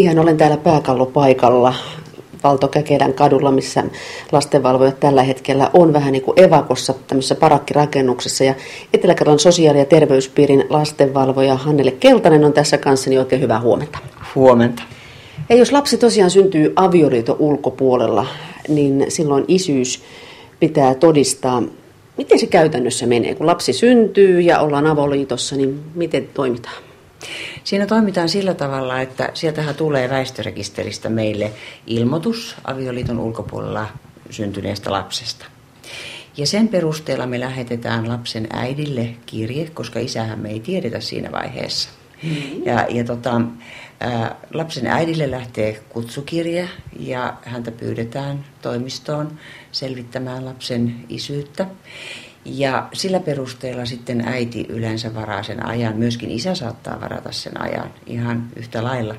Ihan 0.00 0.18
olen 0.18 0.36
täällä 0.36 0.56
pääkallopaikalla 0.56 1.74
Valto 2.44 2.68
Käkelän 2.68 3.14
kadulla, 3.14 3.50
missä 3.50 3.84
lastenvalvojat 4.32 5.00
tällä 5.00 5.22
hetkellä 5.22 5.70
on 5.74 5.92
vähän 5.92 6.12
niin 6.12 6.22
kuin 6.22 6.40
evakossa 6.40 6.94
tämmöisessä 7.06 7.34
parakkirakennuksessa. 7.34 8.44
Ja 8.44 8.54
etelä 8.94 9.14
sosiaali- 9.36 9.78
ja 9.78 9.84
terveyspiirin 9.84 10.64
lastenvalvoja 10.70 11.54
Hannele 11.54 11.90
Keltanen 11.90 12.44
on 12.44 12.52
tässä 12.52 12.78
kanssani 12.78 13.18
oikein 13.18 13.42
hyvää 13.42 13.60
huomenta. 13.60 13.98
Huomenta. 14.34 14.82
Ja 15.48 15.56
jos 15.56 15.72
lapsi 15.72 15.96
tosiaan 15.96 16.30
syntyy 16.30 16.72
avioliiton 16.76 17.36
ulkopuolella, 17.38 18.26
niin 18.68 19.04
silloin 19.08 19.44
isyys 19.48 20.02
pitää 20.60 20.94
todistaa. 20.94 21.62
Miten 22.16 22.38
se 22.38 22.46
käytännössä 22.46 23.06
menee? 23.06 23.34
Kun 23.34 23.46
lapsi 23.46 23.72
syntyy 23.72 24.40
ja 24.40 24.60
ollaan 24.60 24.86
avoliitossa, 24.86 25.56
niin 25.56 25.80
miten 25.94 26.28
toimitaan? 26.34 26.76
Siinä 27.64 27.86
toimitaan 27.86 28.28
sillä 28.28 28.54
tavalla, 28.54 29.00
että 29.00 29.30
sieltähän 29.34 29.74
tulee 29.74 30.10
väestörekisteristä 30.10 31.08
meille 31.08 31.52
ilmoitus 31.86 32.56
avioliiton 32.64 33.18
ulkopuolella 33.18 33.86
syntyneestä 34.30 34.92
lapsesta. 34.92 35.46
Ja 36.36 36.46
sen 36.46 36.68
perusteella 36.68 37.26
me 37.26 37.40
lähetetään 37.40 38.08
lapsen 38.08 38.46
äidille 38.52 39.14
kirje, 39.26 39.70
koska 39.74 40.00
isähän 40.00 40.38
me 40.38 40.50
ei 40.50 40.60
tiedetä 40.60 41.00
siinä 41.00 41.32
vaiheessa. 41.32 41.88
Mm-hmm. 42.22 42.66
Ja, 42.66 42.86
ja 42.88 43.04
tota, 43.04 43.40
ää, 44.00 44.36
lapsen 44.54 44.86
äidille 44.86 45.30
lähtee 45.30 45.82
kutsukirje 45.88 46.68
ja 46.98 47.34
häntä 47.42 47.70
pyydetään 47.70 48.44
toimistoon 48.62 49.38
selvittämään 49.72 50.44
lapsen 50.44 51.04
isyyttä. 51.08 51.66
Ja 52.44 52.88
sillä 52.92 53.20
perusteella 53.20 53.84
sitten 53.84 54.20
äiti 54.20 54.66
yleensä 54.68 55.14
varaa 55.14 55.42
sen 55.42 55.66
ajan. 55.66 55.96
Myöskin 55.96 56.30
isä 56.30 56.54
saattaa 56.54 57.00
varata 57.00 57.32
sen 57.32 57.60
ajan 57.60 57.90
ihan 58.06 58.48
yhtä 58.56 58.84
lailla. 58.84 59.14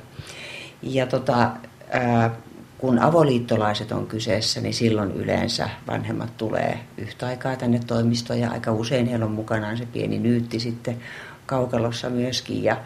Ja 0.82 1.08
tota, 1.08 1.52
ää, 1.92 2.36
kun 2.78 3.00
avoliittolaiset 3.00 3.92
on 3.92 4.08
kyseessä, 4.08 4.62
niin 4.62 4.74
silloin 4.74 5.12
yleensä 5.12 5.70
vanhemmat 5.88 6.38
tulee 6.38 6.80
yhtä 6.98 7.28
aikaa 7.28 7.56
tänne 7.56 7.80
toimistoon 7.88 8.40
ja 8.40 8.52
aika 8.52 8.72
usein 8.72 9.08
heillä 9.08 9.26
on 9.26 9.32
mukanaan 9.32 9.78
se 9.78 9.86
pieni 9.86 10.20
nyytti 10.20 10.60
sitten 10.60 10.98
kaukalossa 11.46 12.10
myöskin. 12.10 12.64
Ja, 12.64 12.78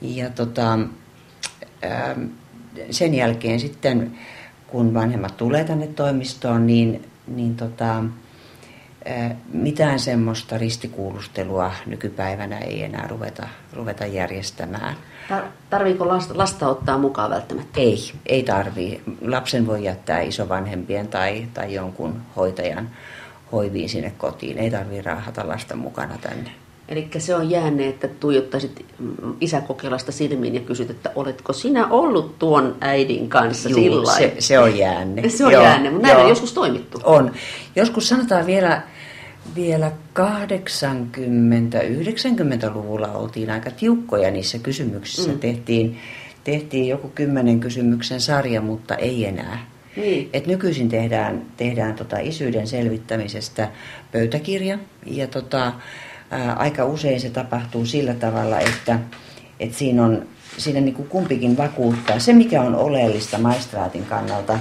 ja 0.00 0.30
tota, 0.30 0.78
ää, 1.82 2.16
sen 2.90 3.14
jälkeen 3.14 3.60
sitten, 3.60 4.18
kun 4.66 4.94
vanhemmat 4.94 5.36
tulee 5.36 5.64
tänne 5.64 5.86
toimistoon, 5.86 6.66
niin, 6.66 7.08
niin 7.26 7.56
tota, 7.56 8.04
mitään 9.52 9.98
semmoista 9.98 10.58
ristikuulustelua 10.58 11.72
nykypäivänä 11.86 12.58
ei 12.58 12.82
enää 12.82 13.06
ruveta, 13.08 13.48
ruveta 13.72 14.06
järjestämään. 14.06 14.96
Tarviiko 15.70 16.08
lasta, 16.08 16.38
lasta 16.38 16.68
ottaa 16.68 16.98
mukaan 16.98 17.30
välttämättä? 17.30 17.80
Ei, 17.80 18.12
ei 18.26 18.42
tarvii. 18.42 19.02
Lapsen 19.20 19.66
voi 19.66 19.84
jättää 19.84 20.20
isovanhempien 20.20 21.08
tai, 21.08 21.46
tai 21.54 21.74
jonkun 21.74 22.22
hoitajan 22.36 22.90
hoiviin 23.52 23.88
sinne 23.88 24.12
kotiin. 24.18 24.58
Ei 24.58 24.70
tarvii 24.70 25.02
raahata 25.02 25.48
lasta 25.48 25.76
mukana 25.76 26.18
tänne. 26.20 26.50
Eli 26.88 27.08
se 27.18 27.34
on 27.34 27.50
jäänne, 27.50 27.88
että 27.88 28.08
tuijottaisit 28.08 28.84
isäkokelasta 29.40 30.12
silmiin 30.12 30.54
ja 30.54 30.60
kysyt, 30.60 30.90
että 30.90 31.10
oletko 31.14 31.52
sinä 31.52 31.86
ollut 31.86 32.38
tuon 32.38 32.76
äidin 32.80 33.28
kanssa 33.28 33.68
Juu, 33.68 33.78
sillä 33.78 34.12
se, 34.12 34.34
se 34.38 34.58
on 34.58 34.78
jäänne. 34.78 35.28
Se 35.28 35.46
on 35.46 35.52
joo, 35.52 35.62
jäänne, 35.62 35.90
mutta 35.90 36.06
näin 36.06 36.18
on 36.18 36.28
joskus 36.28 36.52
toimittu. 36.52 37.00
On. 37.04 37.32
Joskus 37.76 38.08
sanotaan 38.08 38.46
vielä, 38.46 38.82
vielä 39.54 39.92
80-90-luvulla 40.18 43.12
oltiin 43.12 43.50
aika 43.50 43.70
tiukkoja 43.70 44.30
niissä 44.30 44.58
kysymyksissä. 44.58 45.30
Mm. 45.30 45.38
Tehtiin, 45.38 45.98
tehtiin 46.44 46.88
joku 46.88 47.08
kymmenen 47.08 47.60
kysymyksen 47.60 48.20
sarja, 48.20 48.60
mutta 48.60 48.94
ei 48.94 49.26
enää. 49.26 49.66
Niin. 49.96 50.30
Et 50.32 50.46
nykyisin 50.46 50.88
tehdään, 50.88 51.42
tehdään 51.56 51.94
tota 51.94 52.18
isyyden 52.18 52.66
selvittämisestä 52.66 53.70
pöytäkirja 54.12 54.78
ja 55.06 55.26
tota, 55.26 55.72
ää, 56.30 56.52
aika 56.52 56.84
usein 56.84 57.20
se 57.20 57.30
tapahtuu 57.30 57.86
sillä 57.86 58.14
tavalla, 58.14 58.60
että, 58.60 58.98
että 59.60 59.78
siinä 59.78 60.04
on 60.04 60.26
siinä 60.56 60.80
niin 60.80 60.94
kuin 60.94 61.08
kumpikin 61.08 61.56
vakuuttaa. 61.56 62.18
Se, 62.18 62.32
mikä 62.32 62.62
on 62.62 62.74
oleellista 62.74 63.38
maistraatin 63.38 64.06
kannalta, 64.06 64.58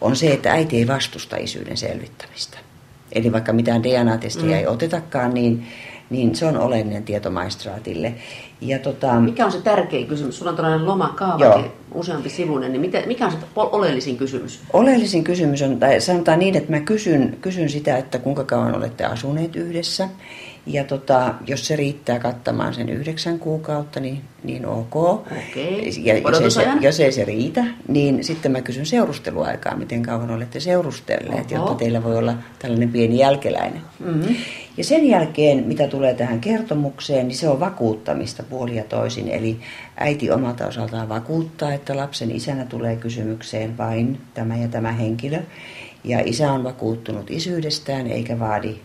on 0.00 0.16
se, 0.16 0.32
että 0.32 0.52
äiti 0.52 0.76
ei 0.76 0.86
vastusta 0.86 1.36
isyyden 1.36 1.76
selvittämistä. 1.76 2.58
Eli 3.12 3.32
vaikka 3.32 3.52
mitään 3.52 3.82
DNA-testiä 3.82 4.44
mm. 4.44 4.52
ei 4.52 4.66
otetakaan, 4.66 5.34
niin, 5.34 5.66
niin 6.10 6.36
se 6.36 6.46
on 6.46 6.56
oleellinen 6.56 7.02
tieto 7.02 7.30
maistraatille. 7.30 8.14
Ja 8.60 8.78
tota, 8.78 9.20
mikä 9.20 9.46
on 9.46 9.52
se 9.52 9.60
tärkein 9.60 10.06
kysymys? 10.06 10.38
Sulla 10.38 10.50
on 10.50 10.56
tällainen 10.56 10.86
lomakaavake, 10.86 11.70
useampi 11.94 12.28
sivuinen, 12.28 12.72
niin 12.72 12.80
mitä, 12.80 13.02
mikä 13.06 13.26
on 13.26 13.32
se 13.32 13.38
oleellisin 13.56 14.16
kysymys? 14.16 14.60
Oleellisin 14.72 15.24
kysymys 15.24 15.62
on, 15.62 15.78
tai 15.78 16.00
sanotaan 16.00 16.38
niin, 16.38 16.56
että 16.56 16.72
mä 16.72 16.80
kysyn, 16.80 17.38
kysyn 17.40 17.68
sitä, 17.68 17.96
että 17.96 18.18
kuinka 18.18 18.44
kauan 18.44 18.76
olette 18.76 19.04
asuneet 19.04 19.56
yhdessä 19.56 20.08
ja 20.66 20.84
tota, 20.84 21.34
jos 21.46 21.66
se 21.66 21.76
riittää 21.76 22.18
kattamaan 22.18 22.74
sen 22.74 22.88
yhdeksän 22.88 23.38
kuukautta, 23.38 24.00
niin, 24.00 24.20
niin 24.44 24.66
ok. 24.66 24.96
Okay. 24.96 25.22
Ja 26.02 26.18
jos 26.18 26.40
ei, 26.40 26.50
se, 26.50 26.66
jos 26.80 27.00
ei 27.00 27.12
se 27.12 27.24
riitä, 27.24 27.64
niin 27.88 28.24
sitten 28.24 28.52
mä 28.52 28.60
kysyn 28.60 28.86
seurusteluaikaa, 28.86 29.76
miten 29.76 30.02
kauan 30.02 30.30
olette 30.30 30.60
seurustelleet, 30.60 31.52
Oho. 31.52 31.54
jotta 31.54 31.74
teillä 31.74 32.04
voi 32.04 32.16
olla 32.16 32.34
tällainen 32.58 32.88
pieni 32.88 33.18
jälkeläinen. 33.18 33.82
Mm-hmm. 33.98 34.36
Ja 34.76 34.84
sen 34.84 35.08
jälkeen, 35.08 35.64
mitä 35.66 35.88
tulee 35.88 36.14
tähän 36.14 36.40
kertomukseen, 36.40 37.28
niin 37.28 37.36
se 37.36 37.48
on 37.48 37.60
vakuuttamista 37.60 38.42
puolia 38.42 38.84
toisin. 38.84 39.28
Eli 39.28 39.60
äiti 39.96 40.30
omalta 40.30 40.66
osaltaan 40.66 41.08
vakuuttaa, 41.08 41.72
että 41.72 41.96
lapsen 41.96 42.30
isänä 42.30 42.64
tulee 42.64 42.96
kysymykseen 42.96 43.78
vain 43.78 44.20
tämä 44.34 44.56
ja 44.56 44.68
tämä 44.68 44.92
henkilö. 44.92 45.38
Ja 46.04 46.20
isä 46.24 46.52
on 46.52 46.64
vakuuttunut 46.64 47.30
isyydestään 47.30 48.06
eikä 48.06 48.38
vaadi 48.38 48.76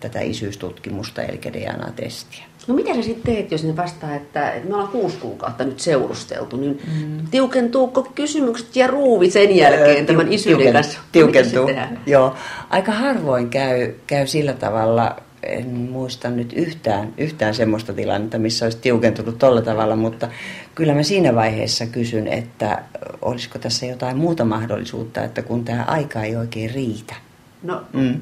tätä 0.00 0.20
isyystutkimusta, 0.20 1.22
eli 1.22 1.40
DNA-testiä. 1.52 2.44
No 2.66 2.74
mitä 2.74 2.94
sä 2.94 3.02
sitten 3.02 3.34
teet, 3.34 3.50
jos 3.50 3.64
ne 3.64 3.76
vastaa, 3.76 4.14
että, 4.14 4.50
että 4.50 4.68
me 4.68 4.74
ollaan 4.74 4.92
kuusi 4.92 5.16
kuukautta 5.16 5.64
nyt 5.64 5.80
seurusteltu, 5.80 6.56
niin 6.56 6.80
mm. 6.96 7.26
tiukentuuko 7.30 8.02
kysymykset 8.14 8.76
ja 8.76 8.86
ruuvi 8.86 9.30
sen 9.30 9.56
jälkeen 9.56 10.06
Tiu, 10.06 10.16
tämän 10.16 10.32
isyyden 10.32 10.58
tiuken, 10.58 10.72
kanssa? 10.72 10.98
Tiukentuu, 11.12 11.70
joo. 12.06 12.34
Aika 12.70 12.92
harvoin 12.92 13.50
käy, 13.50 13.92
käy 14.06 14.26
sillä 14.26 14.52
tavalla, 14.52 15.16
en 15.42 15.68
muista 15.68 16.30
nyt 16.30 16.52
yhtään, 16.52 17.14
yhtään 17.18 17.54
semmoista 17.54 17.92
tilannetta, 17.92 18.38
missä 18.38 18.66
olisi 18.66 18.78
tiukentunut 18.78 19.38
tolla 19.38 19.62
tavalla, 19.62 19.96
mutta 19.96 20.28
kyllä 20.74 20.94
mä 20.94 21.02
siinä 21.02 21.34
vaiheessa 21.34 21.86
kysyn, 21.86 22.28
että 22.28 22.82
olisiko 23.22 23.58
tässä 23.58 23.86
jotain 23.86 24.16
muuta 24.16 24.44
mahdollisuutta, 24.44 25.24
että 25.24 25.42
kun 25.42 25.64
tämä 25.64 25.84
aika 25.88 26.22
ei 26.22 26.36
oikein 26.36 26.70
riitä. 26.70 27.14
No, 27.62 27.82
mm 27.92 28.20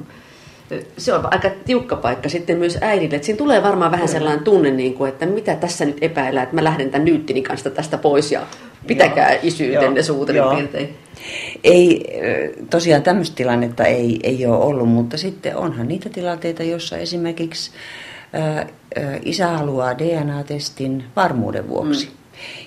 se 0.98 1.14
on 1.14 1.32
aika 1.32 1.50
tiukka 1.64 1.96
paikka 1.96 2.28
sitten 2.28 2.58
myös 2.58 2.78
äidille. 2.80 3.16
Että 3.16 3.26
siinä 3.26 3.38
tulee 3.38 3.62
varmaan 3.62 3.92
vähän 3.92 4.08
sellainen 4.08 4.44
tunne, 4.44 4.70
niin 4.70 4.94
kuin, 4.94 5.08
että 5.08 5.26
mitä 5.26 5.56
tässä 5.56 5.84
nyt 5.84 5.98
epäillä, 6.00 6.42
että 6.42 6.54
mä 6.54 6.64
lähden 6.64 6.90
tämän 6.90 7.04
nyyttini 7.04 7.42
kanssa 7.42 7.70
tästä 7.70 7.98
pois 7.98 8.32
ja 8.32 8.40
pitäkää 8.86 9.32
joo, 9.32 9.40
isyytenne 9.42 10.02
suutelin 10.02 10.42
piirtein. 10.56 10.96
Ei, 11.64 12.04
tosiaan 12.70 13.02
tämmöistä 13.02 13.36
tilannetta 13.36 13.84
ei, 13.84 14.20
ei 14.22 14.46
ole 14.46 14.64
ollut, 14.64 14.88
mutta 14.88 15.16
sitten 15.16 15.56
onhan 15.56 15.88
niitä 15.88 16.08
tilanteita, 16.08 16.62
joissa 16.62 16.96
esimerkiksi 16.96 17.70
ää, 18.32 18.66
isä 19.24 19.46
haluaa 19.46 19.98
DNA-testin 19.98 21.04
varmuuden 21.16 21.68
vuoksi. 21.68 22.06
Mm. 22.06 22.12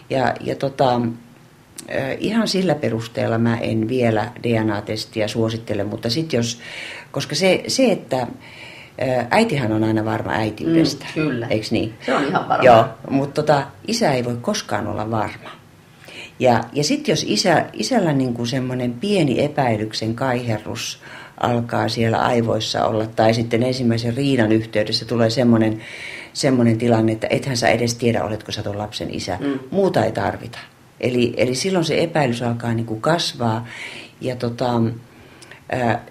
Ja, 0.09 0.33
ja 0.41 0.55
tota, 0.55 1.01
ihan 2.19 2.47
sillä 2.47 2.75
perusteella 2.75 3.37
mä 3.37 3.57
en 3.57 3.87
vielä 3.87 4.31
DNA-testiä 4.43 5.27
suosittele, 5.27 5.83
mutta 5.83 6.09
sitten 6.09 6.37
jos, 6.37 6.59
koska 7.11 7.35
se, 7.35 7.63
se 7.67 7.91
että 7.91 8.27
äitihän 9.31 9.71
on 9.71 9.83
aina 9.83 10.05
varma 10.05 10.31
äitiydestä, 10.31 11.05
mm, 11.05 11.13
kyllä. 11.13 11.47
eikö 11.47 11.67
niin? 11.71 11.93
Se 12.05 12.15
on 12.15 12.27
ihan 12.27 12.49
varma. 12.49 12.65
Joo, 12.65 12.85
mutta 13.09 13.41
tota, 13.41 13.63
isä 13.87 14.13
ei 14.13 14.25
voi 14.25 14.37
koskaan 14.41 14.87
olla 14.87 15.11
varma. 15.11 15.49
Ja, 16.39 16.63
ja 16.73 16.83
sitten 16.83 17.11
jos 17.11 17.25
isä, 17.27 17.65
isällä 17.73 18.13
niinku 18.13 18.45
semmoinen 18.45 18.93
pieni 18.93 19.43
epäilyksen 19.43 20.15
kaiherrus 20.15 21.01
alkaa 21.37 21.89
siellä 21.89 22.17
aivoissa 22.17 22.85
olla, 22.85 23.05
tai 23.05 23.33
sitten 23.33 23.63
ensimmäisen 23.63 24.17
riidan 24.17 24.51
yhteydessä 24.51 25.05
tulee 25.05 25.29
semmoinen, 25.29 25.81
semmoinen 26.33 26.77
tilanne, 26.77 27.11
että 27.11 27.27
ethän 27.29 27.57
sä 27.57 27.67
edes 27.67 27.95
tiedä, 27.95 28.23
oletko 28.23 28.51
sä 28.51 28.63
tuon 28.63 28.77
lapsen 28.77 29.13
isä. 29.13 29.37
Mm. 29.41 29.59
Muuta 29.71 30.05
ei 30.05 30.11
tarvita. 30.11 30.59
Eli, 30.99 31.33
eli 31.37 31.55
silloin 31.55 31.85
se 31.85 32.03
epäilys 32.03 32.41
alkaa 32.41 32.73
niin 32.73 32.85
kuin 32.85 33.01
kasvaa 33.01 33.67
ja 34.21 34.35
tota, 34.35 34.81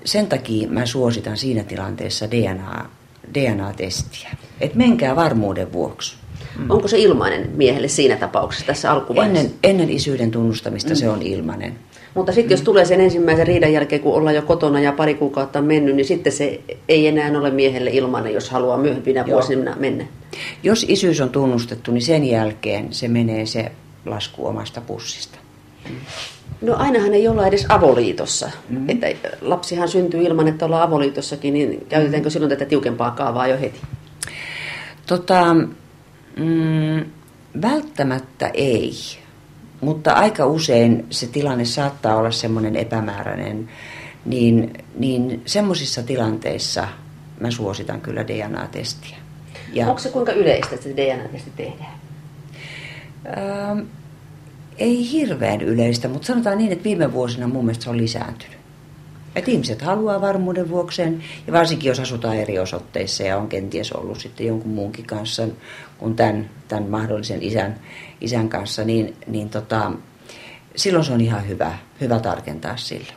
sen 0.04 0.26
takia 0.26 0.68
mä 0.68 0.86
suositan 0.86 1.36
siinä 1.36 1.64
tilanteessa 1.64 2.30
DNA, 2.30 2.90
DNA-testiä. 3.34 4.30
Että 4.60 4.78
menkää 4.78 5.16
varmuuden 5.16 5.72
vuoksi. 5.72 6.16
Mm. 6.58 6.70
Onko 6.70 6.88
se 6.88 6.98
ilmainen 6.98 7.50
miehelle 7.54 7.88
siinä 7.88 8.16
tapauksessa 8.16 8.66
tässä 8.66 8.92
alkuvaiheessa? 8.92 9.40
Ennen, 9.40 9.58
ennen 9.62 9.90
isyyden 9.90 10.30
tunnustamista 10.30 10.90
mm. 10.90 10.96
se 10.96 11.08
on 11.08 11.22
ilmainen. 11.22 11.74
Mutta 12.14 12.32
sitten 12.32 12.50
jos 12.50 12.60
mm. 12.60 12.64
tulee 12.64 12.84
sen 12.84 13.00
ensimmäisen 13.00 13.46
riidan 13.46 13.72
jälkeen, 13.72 14.02
kun 14.02 14.14
ollaan 14.14 14.34
jo 14.34 14.42
kotona 14.42 14.80
ja 14.80 14.92
pari 14.92 15.14
kuukautta 15.14 15.58
on 15.58 15.64
mennyt, 15.64 15.96
niin 15.96 16.06
sitten 16.06 16.32
se 16.32 16.60
ei 16.88 17.06
enää 17.06 17.38
ole 17.38 17.50
miehelle 17.50 17.90
ilmainen, 17.90 18.34
jos 18.34 18.50
haluaa 18.50 18.78
myöhempinä 18.78 19.24
Joo. 19.26 19.30
vuosina 19.30 19.76
mennä. 19.78 20.04
Jos 20.62 20.86
isyys 20.88 21.20
on 21.20 21.30
tunnustettu, 21.30 21.92
niin 21.92 22.02
sen 22.02 22.24
jälkeen 22.24 22.86
se 22.90 23.08
menee 23.08 23.46
se 23.46 23.72
lasku 24.06 24.46
omasta 24.46 24.80
pussista. 24.80 25.38
No 26.62 26.74
ainahan 26.76 27.14
ei 27.14 27.28
olla 27.28 27.46
edes 27.46 27.66
avoliitossa. 27.68 28.50
Mm-hmm. 28.68 28.86
Että 28.88 29.06
lapsihan 29.40 29.88
syntyy 29.88 30.22
ilman, 30.22 30.48
että 30.48 30.64
ollaan 30.64 30.82
avoliitossakin, 30.82 31.54
niin 31.54 31.86
käytetäänkö 31.88 32.30
silloin 32.30 32.50
tätä 32.50 32.64
tiukempaa 32.64 33.10
kaavaa 33.10 33.46
jo 33.46 33.60
heti? 33.60 33.80
Tota, 35.06 35.54
mm, 36.36 37.04
välttämättä 37.62 38.50
ei, 38.54 38.92
mutta 39.80 40.12
aika 40.12 40.46
usein 40.46 41.06
se 41.10 41.26
tilanne 41.26 41.64
saattaa 41.64 42.16
olla 42.16 42.30
semmoinen 42.30 42.76
epämääräinen, 42.76 43.68
niin, 44.24 44.72
niin 44.98 45.42
semmoisissa 45.46 46.02
tilanteissa 46.02 46.88
mä 47.40 47.50
suositan 47.50 48.00
kyllä 48.00 48.28
DNA-testiä. 48.28 49.16
Ja, 49.72 49.86
Onko 49.86 49.98
se 49.98 50.08
kuinka 50.08 50.32
yleistä, 50.32 50.74
että 50.74 50.88
se 50.88 50.96
DNA-testi 50.96 51.52
tehdään? 51.56 52.05
Ähm, 53.26 53.78
ei 54.78 55.10
hirveän 55.12 55.60
yleistä, 55.60 56.08
mutta 56.08 56.26
sanotaan 56.26 56.58
niin, 56.58 56.72
että 56.72 56.84
viime 56.84 57.12
vuosina 57.12 57.48
mun 57.48 57.64
mielestä 57.64 57.84
se 57.84 57.90
on 57.90 57.96
lisääntynyt. 57.96 58.56
Että 59.36 59.50
ihmiset 59.50 59.82
haluaa 59.82 60.20
varmuuden 60.20 60.68
vuokseen, 60.68 61.22
ja 61.46 61.52
varsinkin 61.52 61.88
jos 61.88 62.00
asutaan 62.00 62.36
eri 62.36 62.58
osoitteissa 62.58 63.22
ja 63.22 63.36
on 63.36 63.48
kenties 63.48 63.92
ollut 63.92 64.20
sitten 64.20 64.46
jonkun 64.46 64.70
muunkin 64.70 65.06
kanssa 65.06 65.48
kuin 65.98 66.16
tämän, 66.16 66.50
tämän 66.68 66.90
mahdollisen 66.90 67.42
isän, 67.42 67.80
isän 68.20 68.48
kanssa, 68.48 68.84
niin, 68.84 69.16
niin 69.26 69.50
tota, 69.50 69.92
silloin 70.76 71.04
se 71.04 71.12
on 71.12 71.20
ihan 71.20 71.48
hyvä, 71.48 71.78
hyvä 72.00 72.18
tarkentaa 72.18 72.76
sillä. 72.76 73.12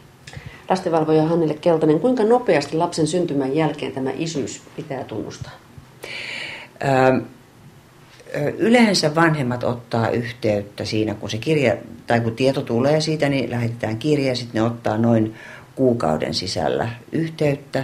Lastenvalvoja 0.69 1.23
Hannele 1.23 1.53
Keltanen, 1.53 1.99
kuinka 1.99 2.23
nopeasti 2.23 2.77
lapsen 2.77 3.07
syntymän 3.07 3.55
jälkeen 3.55 3.91
tämä 3.91 4.11
isyys 4.15 4.61
pitää 4.75 5.03
tunnustaa? 5.03 5.51
Öö, 6.83 7.21
Yleensä 8.57 9.15
vanhemmat 9.15 9.63
ottaa 9.63 10.09
yhteyttä 10.09 10.85
siinä, 10.85 11.13
kun 11.13 11.29
se 11.29 11.37
kirja, 11.37 11.77
tai 12.07 12.19
kun 12.19 12.35
tieto 12.35 12.61
tulee 12.61 13.01
siitä, 13.01 13.29
niin 13.29 13.49
lähetetään 13.49 13.97
kirja, 13.97 14.35
sitten 14.35 14.61
ne 14.61 14.67
ottaa 14.67 14.97
noin 14.97 15.35
kuukauden 15.75 16.33
sisällä 16.33 16.89
yhteyttä. 17.11 17.83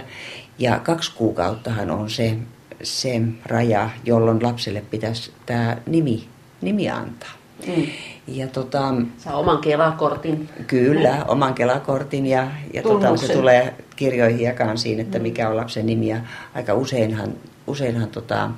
Ja 0.58 0.78
kaksi 0.78 1.12
kuukauttahan 1.16 1.90
on 1.90 2.10
se, 2.10 2.36
se 2.82 3.20
raja, 3.44 3.90
jolloin 4.04 4.42
lapselle 4.42 4.82
pitäisi 4.90 5.32
tämä 5.46 5.76
nimi, 5.86 6.28
nimi 6.60 6.90
antaa. 6.90 7.30
Mm. 7.66 7.86
Ja 8.26 8.46
tota, 8.46 8.94
Saa 9.18 9.36
oman 9.36 9.58
kelakortin. 9.58 10.48
Kyllä, 10.66 11.24
oman 11.28 11.54
kelakortin 11.54 12.26
ja, 12.26 12.46
ja 12.74 12.82
tota, 12.82 13.16
se 13.16 13.32
tulee 13.32 13.74
kirjoihin 13.96 14.40
jakaan 14.40 14.78
siinä, 14.78 15.02
että 15.02 15.18
mm. 15.18 15.22
mikä 15.22 15.48
on 15.48 15.56
lapsen 15.56 15.86
nimi. 15.86 16.08
Ja 16.08 16.20
aika 16.54 16.74
useinhan, 16.74 17.32
useinhan 17.66 18.08
tota, 18.08 18.50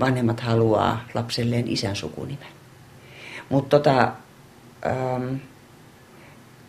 vanhemmat 0.00 0.40
haluaa 0.40 1.04
lapselleen 1.14 1.68
isän 1.68 1.96
sukunimen. 1.96 2.48
Mutta 3.48 3.78
tota, 3.78 4.12
ähm, 4.86 5.34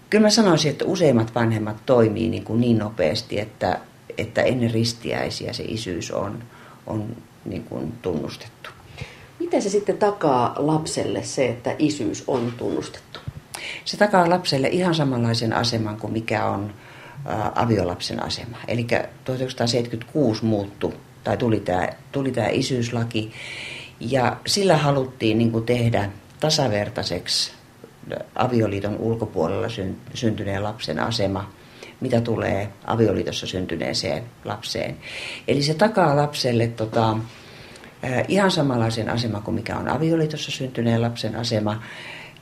kyllä 0.09 0.21
mä 0.21 0.29
sanoisin, 0.29 0.71
että 0.71 0.85
useimmat 0.85 1.35
vanhemmat 1.35 1.77
toimii 1.85 2.29
niin, 2.29 2.43
kuin 2.43 2.61
niin 2.61 2.77
nopeasti, 2.77 3.39
että, 3.39 3.79
että 4.17 4.41
ennen 4.41 4.71
ristiäisiä 4.71 5.53
se 5.53 5.63
isyys 5.63 6.11
on, 6.11 6.43
on 6.87 7.15
niin 7.45 7.63
kuin 7.63 7.93
tunnustettu. 8.01 8.69
Miten 9.39 9.61
se 9.61 9.69
sitten 9.69 9.97
takaa 9.97 10.55
lapselle 10.57 11.23
se, 11.23 11.47
että 11.47 11.75
isyys 11.79 12.23
on 12.27 12.53
tunnustettu? 12.57 13.19
Se 13.85 13.97
takaa 13.97 14.29
lapselle 14.29 14.67
ihan 14.67 14.95
samanlaisen 14.95 15.53
aseman 15.53 15.97
kuin 15.97 16.13
mikä 16.13 16.45
on 16.45 16.73
ä, 17.25 17.51
aviolapsen 17.55 18.23
asema. 18.23 18.57
Eli 18.67 18.83
1976 19.23 20.45
muuttui 20.45 20.93
tai 21.27 21.37
tuli 21.37 21.59
tämä, 21.59 21.89
tuli 22.11 22.31
tämä 22.31 22.47
isyyslaki, 22.47 23.31
ja 23.99 24.37
sillä 24.45 24.77
haluttiin 24.77 25.37
niin 25.37 25.51
kuin 25.51 25.65
tehdä 25.65 26.09
tasavertaiseksi 26.39 27.51
avioliiton 28.35 28.97
ulkopuolella 28.97 29.67
syntyneen 30.13 30.63
lapsen 30.63 30.99
asema, 30.99 31.51
mitä 31.99 32.21
tulee 32.21 32.69
avioliitossa 32.85 33.47
syntyneeseen 33.47 34.23
lapseen. 34.45 34.97
Eli 35.47 35.63
se 35.63 35.73
takaa 35.73 36.15
lapselle 36.15 36.67
tota, 36.67 37.17
ihan 38.27 38.51
samanlaisen 38.51 39.09
asema 39.09 39.41
kuin 39.41 39.55
mikä 39.55 39.77
on 39.77 39.89
avioliitossa 39.89 40.51
syntyneen 40.51 41.01
lapsen 41.01 41.35
asema, 41.35 41.81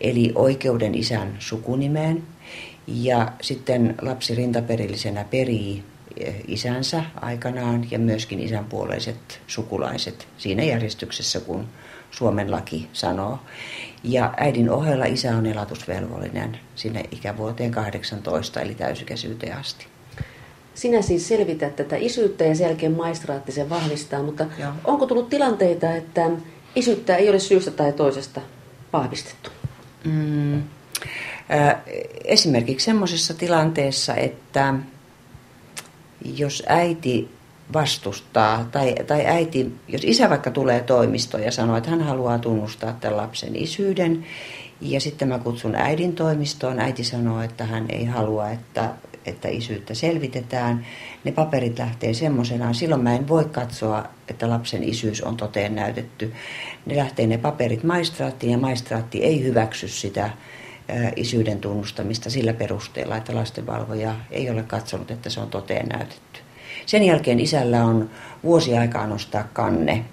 eli 0.02 0.32
oikeuden 0.36 0.96
isän 0.96 1.36
sukunimeen. 1.40 2.24
Ja 2.88 3.32
sitten 3.42 3.96
lapsi 4.02 4.36
rintaperillisenä 4.36 5.24
perii 5.24 5.84
isänsä 6.48 7.04
aikanaan 7.22 7.88
ja 7.92 8.00
myöskin 8.00 8.40
isän 8.40 8.66
puoleiset 8.66 9.42
sukulaiset 9.48 10.28
siinä 10.38 10.64
järjestyksessä, 10.64 11.40
kun 11.40 11.68
Suomen 12.12 12.52
laki 12.52 12.90
sanoo. 12.94 13.40
Ja 14.04 14.34
äidin 14.38 14.70
ohella 14.70 15.06
isä 15.06 15.38
on 15.38 15.46
elatusvelvollinen 15.46 16.60
sinne 16.76 17.04
ikävuoteen 17.12 17.72
18 17.72 18.62
eli 18.62 18.76
täysikäisyyteen 18.76 19.58
asti. 19.58 19.86
Sinä 20.74 21.02
siis 21.02 21.28
selvität 21.28 21.76
tätä 21.76 21.96
isyyttä 21.96 22.44
ja 22.44 22.56
sen 22.56 22.68
jälkeen 22.68 22.92
maistraatti 22.92 23.52
sen 23.52 23.70
vahvistaa, 23.70 24.24
mutta 24.24 24.46
Joo. 24.60 24.72
onko 24.84 25.06
tullut 25.06 25.30
tilanteita, 25.30 25.96
että 25.96 26.30
isyyttä 26.76 27.16
ei 27.16 27.30
ole 27.30 27.40
syystä 27.40 27.72
tai 27.72 27.94
toisesta 27.94 28.42
vahvistettu? 28.94 29.50
Mm, 30.04 30.64
esimerkiksi 32.26 32.86
semmoisessa 32.86 33.34
tilanteessa, 33.34 34.16
että 34.16 34.74
jos 36.38 36.64
äiti 36.68 37.30
vastustaa, 37.74 38.66
tai, 38.72 38.96
tai 39.08 39.26
äiti, 39.26 39.76
jos 39.88 40.02
isä 40.04 40.30
vaikka 40.30 40.52
tulee 40.52 40.84
toimistoon 40.84 41.44
ja 41.44 41.52
sanoo, 41.52 41.78
että 41.78 41.90
hän 41.90 42.02
haluaa 42.02 42.40
tunnustaa 42.40 42.94
tämän 42.94 43.18
lapsen 43.18 43.56
isyyden, 43.56 44.26
ja 44.82 45.02
sitten 45.02 45.28
mä 45.28 45.40
kutsun 45.40 45.76
äidin 45.76 46.16
toimistoon, 46.16 46.80
äiti 46.80 47.04
sanoo, 47.04 47.42
että 47.42 47.66
hän 47.66 47.86
ei 47.90 48.06
halua, 48.06 48.50
että, 48.50 48.90
että 49.26 49.48
isyyttä 49.48 49.94
selvitetään, 49.94 50.86
ne 51.24 51.32
paperit 51.32 51.80
lähtee 51.80 52.14
semmoisenaan, 52.14 52.76
silloin 52.76 53.04
mä 53.04 53.16
en 53.16 53.28
voi 53.28 53.46
katsoa, 53.46 54.06
että 54.28 54.50
lapsen 54.50 54.84
isyys 54.84 55.22
on 55.22 55.38
toteen 55.38 55.76
näytetty. 55.76 56.34
Ne 56.86 56.96
lähtee 56.96 57.28
ne 57.28 57.38
paperit 57.38 57.84
maistraattiin, 57.84 58.52
ja 58.52 58.58
maistraatti 58.58 59.24
ei 59.24 59.44
hyväksy 59.44 59.88
sitä 59.88 60.30
isyyden 61.16 61.60
tunnustamista 61.60 62.30
sillä 62.30 62.54
perusteella, 62.54 63.18
että 63.18 63.36
lastenvalvoja 63.36 64.16
ei 64.32 64.50
ole 64.50 64.64
katsonut, 64.64 65.12
että 65.12 65.30
se 65.30 65.40
on 65.40 65.50
toteen 65.50 65.88
näytetty. 65.88 66.40
Sen 66.86 67.04
jälkeen 67.04 67.40
isällä 67.40 67.86
on 67.86 68.10
vuosi 68.44 68.78
aikaa 68.78 69.08
nostaa 69.08 69.48
kanne 69.54 70.06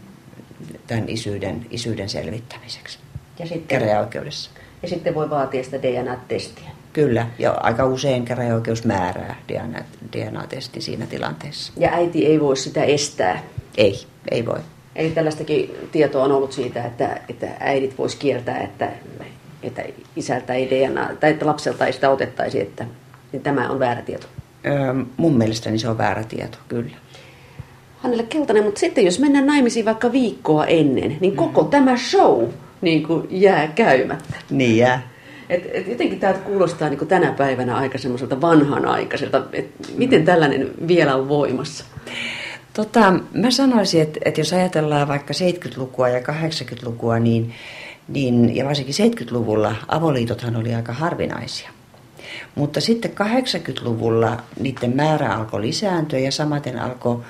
tämän 0.86 1.08
isyyden, 1.08 1.66
isyyden 1.70 2.08
selvittämiseksi 2.08 2.98
ja 3.38 3.46
sitten, 3.46 3.78
käräjäoikeudessa. 3.78 4.50
Ja 4.82 4.88
sitten 4.88 5.14
voi 5.14 5.30
vaatia 5.30 5.64
sitä 5.64 5.82
DNA-testiä. 5.82 6.70
Kyllä, 6.92 7.26
ja 7.38 7.52
aika 7.52 7.86
usein 7.86 8.24
käräjäoikeus 8.24 8.84
määrää 8.84 9.36
DNA, 9.48 9.84
DNA-testi 10.12 10.80
siinä 10.80 11.06
tilanteessa. 11.06 11.72
Ja 11.76 11.90
äiti 11.92 12.26
ei 12.26 12.40
voi 12.40 12.56
sitä 12.56 12.84
estää? 12.84 13.42
Ei, 13.76 14.06
ei 14.30 14.46
voi. 14.46 14.58
Eli 14.96 15.10
tällaistakin 15.10 15.74
tietoa 15.92 16.24
on 16.24 16.32
ollut 16.32 16.52
siitä, 16.52 16.84
että, 16.84 17.20
että 17.28 17.46
äidit 17.60 17.98
voisi 17.98 18.16
kieltää, 18.16 18.58
että 18.58 18.92
että 19.62 19.82
isältä 20.16 20.54
ei 20.54 20.70
DNA, 20.70 21.10
tai 21.20 21.30
että 21.30 21.46
lapselta 21.46 21.86
ei 21.86 21.92
sitä 21.92 22.10
otettaisi, 22.10 22.60
että 22.60 22.84
niin 23.32 23.42
tämä 23.42 23.68
on 23.68 23.78
väärä 23.78 24.02
tieto? 24.02 24.26
Öö, 24.66 24.94
mun 25.16 25.38
mielestäni 25.38 25.78
se 25.78 25.88
on 25.88 25.98
väärä 25.98 26.24
tieto, 26.24 26.58
kyllä. 26.68 26.96
Hannele 27.98 28.22
Keltanen, 28.22 28.64
mutta 28.64 28.80
sitten 28.80 29.04
jos 29.04 29.18
mennään 29.18 29.46
naimisiin 29.46 29.84
vaikka 29.84 30.12
viikkoa 30.12 30.66
ennen, 30.66 31.16
niin 31.20 31.36
koko 31.36 31.62
mm. 31.62 31.70
tämä 31.70 31.96
show 31.96 32.48
niin 32.80 33.02
kuin 33.02 33.26
jää 33.30 33.66
käymättä. 33.66 34.34
Niin 34.50 34.76
jää. 34.76 35.08
Et, 35.48 35.70
et 35.72 35.88
jotenkin 35.88 36.20
tämä 36.20 36.34
kuulostaa 36.34 36.88
niin 36.88 36.98
kuin 36.98 37.08
tänä 37.08 37.32
päivänä 37.32 37.76
aika 37.76 37.98
semmoiselta 37.98 38.40
vanhanaikaiselta, 38.40 39.42
että 39.52 39.88
miten 39.96 40.20
mm. 40.20 40.26
tällainen 40.26 40.70
vielä 40.88 41.14
on 41.16 41.28
voimassa? 41.28 41.84
Tota, 42.72 43.14
mä 43.34 43.50
sanoisin, 43.50 44.02
että, 44.02 44.20
että 44.24 44.40
jos 44.40 44.52
ajatellaan 44.52 45.08
vaikka 45.08 45.34
70-lukua 45.34 46.08
ja 46.08 46.20
80-lukua, 46.20 47.18
niin 47.18 47.54
niin, 48.08 48.56
ja 48.56 48.64
varsinkin 48.64 48.94
70-luvulla 48.94 49.74
avoliitothan 49.88 50.56
oli 50.56 50.74
aika 50.74 50.92
harvinaisia. 50.92 51.70
Mutta 52.54 52.80
sitten 52.80 53.10
80-luvulla 53.10 54.42
niiden 54.60 54.96
määrä 54.96 55.34
alkoi 55.34 55.60
lisääntyä 55.60 56.18
ja 56.18 56.32
samaten 56.32 56.78
alkoi 56.78 57.22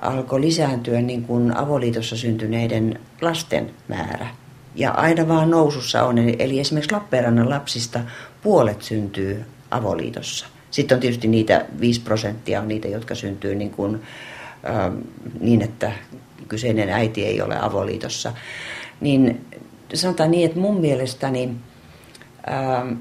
alko 0.00 0.40
lisääntyä 0.40 1.00
niin 1.00 1.22
kuin 1.22 1.56
avoliitossa 1.56 2.16
syntyneiden 2.16 3.00
lasten 3.20 3.70
määrä. 3.88 4.26
Ja 4.74 4.90
aina 4.90 5.28
vaan 5.28 5.50
nousussa 5.50 6.02
on. 6.02 6.18
Eli 6.18 6.60
esimerkiksi 6.60 6.94
Lappeenrannan 6.94 7.50
lapsista 7.50 8.00
puolet 8.42 8.82
syntyy 8.82 9.44
avoliitossa. 9.70 10.46
Sitten 10.70 10.96
on 10.96 11.00
tietysti 11.00 11.28
niitä 11.28 11.66
5 11.80 12.00
prosenttia 12.00 12.60
on 12.60 12.68
niitä, 12.68 12.88
jotka 12.88 13.14
syntyy 13.14 13.54
niin, 13.54 13.70
kuin, 13.70 13.94
äh, 14.68 14.92
niin 15.40 15.62
että 15.62 15.92
kyseinen 16.48 16.88
äiti 16.88 17.26
ei 17.26 17.42
ole 17.42 17.58
avoliitossa. 17.60 18.32
Niin 19.00 19.46
sanotaan 19.96 20.30
niin, 20.30 20.46
että 20.46 20.60
mun 20.60 20.80
mielestäni 20.80 21.50
ähm, 22.48 22.92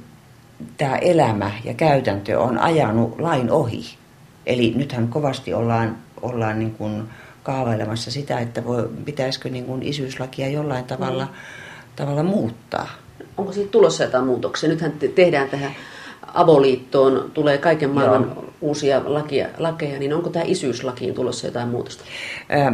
tämä 0.78 0.96
elämä 0.96 1.52
ja 1.64 1.74
käytäntö 1.74 2.40
on 2.40 2.58
ajanut 2.58 3.20
lain 3.20 3.52
ohi. 3.52 3.84
Eli 4.46 4.74
nythän 4.76 5.08
kovasti 5.08 5.54
ollaan, 5.54 5.98
ollaan 6.22 6.60
niin 6.60 6.72
kuin 6.72 7.04
kaavailemassa 7.44 8.12
sitä, 8.12 8.40
että 8.40 8.66
voi, 8.66 8.90
pitäisikö 9.06 9.50
niin 9.50 9.66
kuin 9.66 9.84
isyyslakia 9.84 10.48
jollain 10.50 10.86
tavalla, 10.86 11.26
mm. 11.26 11.32
tavalla 11.96 12.24
muuttaa. 12.24 12.90
Onko 13.38 13.52
siitä 13.54 13.72
tulossa 13.72 14.04
jotain 14.04 14.26
muutoksia? 14.26 14.70
Nythän 14.70 14.92
te- 14.92 15.08
tehdään 15.08 15.50
tähän 15.50 15.72
avoliittoon, 16.34 17.32
tulee 17.34 17.58
kaiken 17.58 17.90
maailman 17.90 18.32
Joo. 18.36 18.46
uusia 18.62 19.02
lakia, 19.06 19.48
lakeja, 19.58 20.00
niin 20.00 20.14
onko 20.14 20.30
tämä 20.30 20.46
isyyslakiin 20.48 21.14
tulossa 21.14 21.48
jotain 21.48 21.68
muutosta? 21.68 22.04
Ää, 22.50 22.74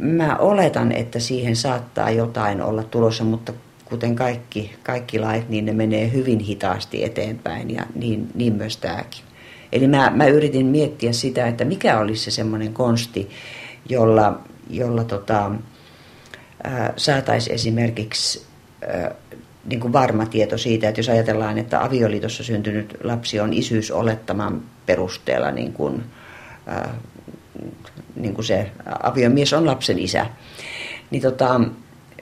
mä 0.00 0.36
oletan, 0.36 0.92
että 0.92 1.18
siihen 1.18 1.56
saattaa 1.56 2.10
jotain 2.10 2.62
olla 2.62 2.82
tulossa, 2.82 3.24
mutta 3.24 3.52
kuten 3.84 4.16
kaikki, 4.16 4.76
kaikki 4.82 5.18
lait, 5.18 5.48
niin 5.48 5.66
ne 5.66 5.72
menee 5.72 6.12
hyvin 6.12 6.38
hitaasti 6.38 7.04
eteenpäin 7.04 7.70
ja 7.70 7.82
niin, 7.94 8.28
niin 8.34 8.52
myös 8.52 8.76
tämäkin. 8.76 9.24
Eli 9.72 9.88
mä, 9.88 10.12
mä 10.14 10.26
yritin 10.26 10.66
miettiä 10.66 11.12
sitä, 11.12 11.46
että 11.46 11.64
mikä 11.64 11.98
olisi 11.98 12.24
se 12.24 12.30
semmoinen 12.30 12.72
konsti, 12.72 13.30
jolla, 13.88 14.40
jolla 14.70 15.04
tota, 15.04 15.50
saataisiin 16.96 17.54
esimerkiksi 17.54 18.46
ää, 18.88 19.14
niin 19.64 19.80
kuin 19.80 19.92
varma 19.92 20.26
tieto 20.26 20.58
siitä, 20.58 20.88
että 20.88 20.98
jos 20.98 21.08
ajatellaan, 21.08 21.58
että 21.58 21.84
avioliitossa 21.84 22.44
syntynyt 22.44 22.96
lapsi 23.04 23.40
on 23.40 23.52
isyysolettaman 23.52 24.62
perusteella 24.86 25.50
niin 25.50 25.72
kuin, 25.72 26.04
ää, 26.66 26.94
niin 28.16 28.34
kuin 28.34 28.44
se 28.44 28.70
aviomies 29.02 29.52
on 29.52 29.66
lapsen 29.66 29.98
isä, 29.98 30.26
niin 31.10 31.22
tota, 31.22 31.60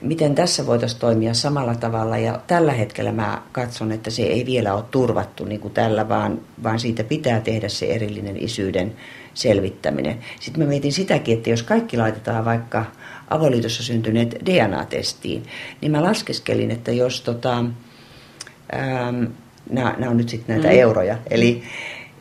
miten 0.01 0.35
tässä 0.35 0.65
voitaisiin 0.65 0.99
toimia 0.99 1.33
samalla 1.33 1.75
tavalla. 1.75 2.17
Ja 2.17 2.39
tällä 2.47 2.73
hetkellä 2.73 3.11
mä 3.11 3.41
katson, 3.51 3.91
että 3.91 4.09
se 4.09 4.23
ei 4.23 4.45
vielä 4.45 4.73
ole 4.73 4.83
turvattu 4.91 5.45
niin 5.45 5.61
kuin 5.61 5.73
tällä, 5.73 6.09
vaan, 6.09 6.41
vaan 6.63 6.79
siitä 6.79 7.03
pitää 7.03 7.41
tehdä 7.41 7.69
se 7.69 7.85
erillinen 7.85 8.43
isyyden 8.43 8.95
selvittäminen. 9.33 10.19
Sitten 10.39 10.63
mä 10.63 10.69
mietin 10.69 10.93
sitäkin, 10.93 11.37
että 11.37 11.49
jos 11.49 11.63
kaikki 11.63 11.97
laitetaan 11.97 12.45
vaikka 12.45 12.85
avoliitossa 13.29 13.83
syntyneet 13.83 14.35
DNA-testiin, 14.45 15.43
niin 15.81 15.91
mä 15.91 16.03
laskeskelin, 16.03 16.71
että 16.71 16.91
jos 16.91 17.21
tota, 17.21 17.57
ähm, 18.75 19.23
nämä, 19.69 19.95
nämä 19.97 20.11
on 20.11 20.17
nyt 20.17 20.29
sitten 20.29 20.55
näitä 20.55 20.73
mm. 20.73 20.79
euroja, 20.79 21.17
eli, 21.29 21.63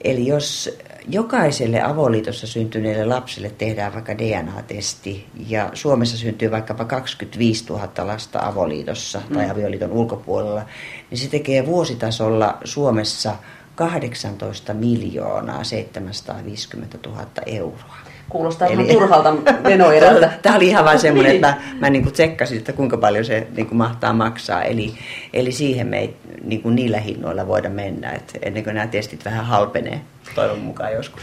eli 0.04 0.26
jos 0.26 0.78
jokaiselle 1.08 1.82
avoliitossa 1.82 2.46
syntyneelle 2.46 3.04
lapselle 3.04 3.50
tehdään 3.58 3.94
vaikka 3.94 4.18
DNA-testi 4.18 5.26
ja 5.46 5.70
Suomessa 5.74 6.16
syntyy 6.16 6.50
vaikkapa 6.50 6.84
25 6.84 7.64
000 7.68 7.88
lasta 7.98 8.46
avoliitossa 8.46 9.22
tai 9.34 9.44
mm. 9.44 9.50
avioliiton 9.50 9.92
ulkopuolella, 9.92 10.62
niin 11.10 11.18
se 11.18 11.28
tekee 11.28 11.66
vuositasolla 11.66 12.58
Suomessa 12.64 13.36
18 13.74 14.74
miljoonaa 14.74 15.64
750 15.64 16.98
000 17.08 17.26
euroa. 17.46 18.07
Kuulostaa 18.28 18.68
Eli, 18.68 18.82
ihan 18.82 18.87
turhalta 18.87 19.35
menoerältä. 19.62 20.32
Tämä 20.42 20.56
oli 20.56 20.68
ihan 20.68 20.85
vain 20.85 20.99
semmoinen, 20.99 21.35
että 21.35 21.47
mä, 21.47 21.56
mä 21.80 21.90
niin 21.90 22.02
kuin 22.02 22.12
tsekkasin, 22.12 22.58
että 22.58 22.73
kuinka 22.73 22.97
paljon 22.97 23.25
se 23.25 23.47
niin 23.56 23.66
kuin 23.66 23.78
mahtaa 23.78 24.12
maksaa. 24.12 24.62
Eli, 24.62 24.94
eli 25.32 25.52
siihen 25.52 25.87
me 25.87 25.99
ei 25.99 26.16
niin 26.44 26.62
kuin 26.62 26.75
niillä 26.75 27.00
hinnoilla 27.00 27.47
voida 27.47 27.68
mennä, 27.68 28.12
että 28.12 28.38
ennen 28.42 28.64
kuin 28.64 28.75
nämä 28.75 28.87
testit 28.87 29.25
vähän 29.25 29.44
halpenee 29.47 30.00
toivon 30.35 30.58
mukaan 30.58 30.92
joskus. 30.92 31.23